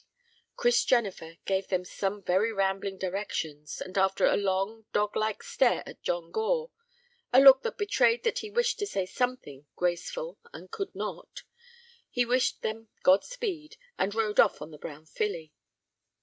[0.55, 5.83] Chris Jennifer gave them some very rambling directions, and after a long, dog like stare
[5.85, 10.95] at John Gore—a look that betrayed that he wished to say something graceful and could
[10.95, 15.53] not—he wished them God speed, and rode off on the brown filly.